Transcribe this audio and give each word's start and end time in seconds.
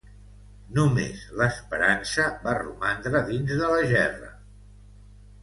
Només 0.77 1.19
l'Esperança 1.41 2.25
va 2.47 2.57
romandre 2.61 3.23
dins 3.29 3.55
de 3.61 3.71
la 3.75 3.87
gerra. 3.95 4.33